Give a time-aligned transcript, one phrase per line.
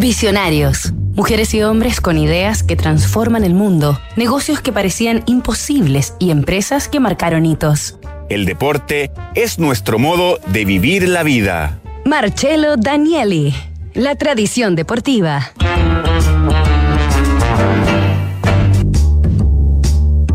[0.00, 0.94] Visionarios.
[1.14, 6.88] Mujeres y hombres con ideas que transforman el mundo, negocios que parecían imposibles y empresas
[6.88, 7.98] que marcaron hitos.
[8.30, 11.80] El deporte es nuestro modo de vivir la vida.
[12.06, 13.52] Marcelo Danieli,
[13.92, 15.52] la tradición deportiva.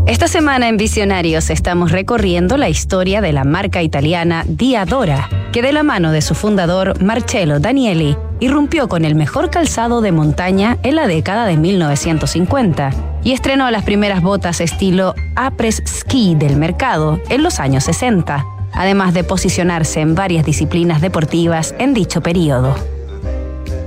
[0.05, 5.73] Esta semana en Visionarios estamos recorriendo la historia de la marca italiana Diadora, que de
[5.73, 10.96] la mano de su fundador Marcello Danieli irrumpió con el mejor calzado de montaña en
[10.96, 12.91] la década de 1950
[13.23, 19.13] y estrenó las primeras botas estilo Apres Ski del mercado en los años 60, además
[19.13, 22.75] de posicionarse en varias disciplinas deportivas en dicho periodo.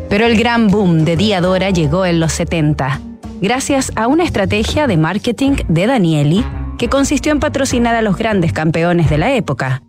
[0.09, 3.01] Pero el gran boom de Diadora llegó en los 70
[3.41, 6.45] gracias a una estrategia de marketing de Danieli
[6.79, 9.83] que consistió en patrocinar a los grandes campeones de la época.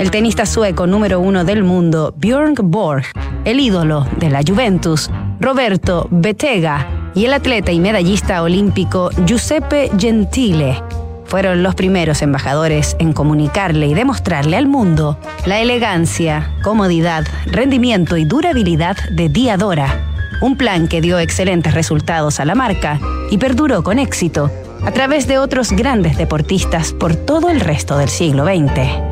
[0.00, 3.04] El tenista sueco número uno del mundo, Björn Borg,
[3.44, 10.82] el ídolo de la Juventus, Roberto Bettega, y el atleta y medallista olímpico Giuseppe Gentile,
[11.26, 18.24] fueron los primeros embajadores en comunicarle y demostrarle al mundo la elegancia, comodidad, rendimiento y
[18.24, 20.06] durabilidad de Diadora
[20.40, 22.98] un plan que dio excelentes resultados a la marca
[23.30, 24.50] y perduró con éxito
[24.82, 29.09] a través de otros grandes deportistas por todo el resto del siglo XX.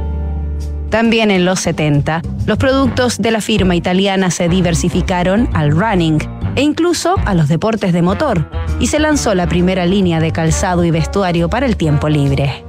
[0.91, 6.19] También en los 70, los productos de la firma italiana se diversificaron al running
[6.57, 8.49] e incluso a los deportes de motor,
[8.81, 12.65] y se lanzó la primera línea de calzado y vestuario para el tiempo libre.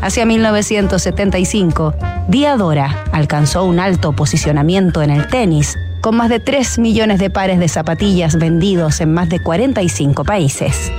[0.00, 1.94] Hacia 1975,
[2.28, 7.60] Diadora alcanzó un alto posicionamiento en el tenis, con más de 3 millones de pares
[7.60, 10.90] de zapatillas vendidos en más de 45 países.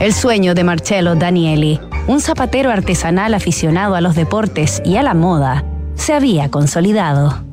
[0.00, 5.12] El sueño de Marcello Danieli, un zapatero artesanal aficionado a los deportes y a la
[5.12, 5.62] moda,
[5.94, 7.44] se había consolidado.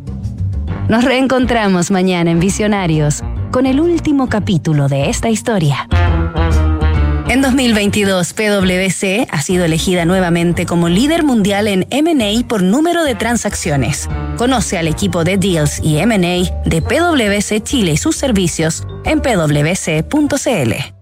[0.88, 5.90] Nos reencontramos mañana en Visionarios con el último capítulo de esta historia.
[7.28, 13.16] En 2022, PwC ha sido elegida nuevamente como líder mundial en MA por número de
[13.16, 14.08] transacciones.
[14.38, 20.97] Conoce al equipo de Deals y MA de PwC Chile y sus servicios en pwc.cl.